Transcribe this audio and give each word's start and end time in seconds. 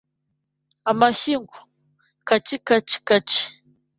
Amashyi 0.91 1.33
ngo:Kacikacikaci!» 1.41 3.43